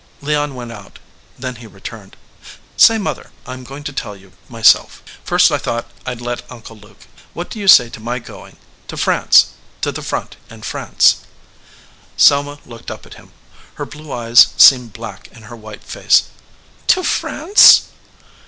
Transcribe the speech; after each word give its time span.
Leon 0.19 0.55
went 0.55 0.71
out; 0.71 0.97
then 1.37 1.57
he 1.57 1.67
returned: 1.67 2.17
"Say, 2.75 2.97
mother, 2.97 3.29
I 3.45 3.53
m 3.53 3.63
going 3.63 3.83
to 3.83 3.93
tell 3.93 4.15
you, 4.17 4.31
myself. 4.49 5.03
First 5.23 5.51
I 5.51 5.59
thought 5.59 5.91
I 6.07 6.15
d 6.15 6.23
let 6.23 6.41
Uncle 6.51 6.75
Luke. 6.75 7.05
What 7.35 7.51
do 7.51 7.59
you 7.59 7.67
say 7.67 7.87
to 7.89 7.99
my 7.99 8.17
going 8.17 8.57
to 8.87 8.97
France, 8.97 9.49
to 9.81 9.91
the 9.91 10.01
front 10.01 10.37
in 10.49 10.63
France?" 10.63 11.17
Selma 12.17 12.57
looked 12.65 12.89
up 12.89 13.05
at 13.05 13.13
him. 13.13 13.31
Her 13.75 13.85
blue 13.85 14.11
eyes 14.11 14.47
seemed 14.57 14.93
black 14.93 15.27
in 15.27 15.43
her 15.43 15.55
white 15.55 15.83
face. 15.83 16.23
"To 16.87 17.03
France?" 17.03 17.83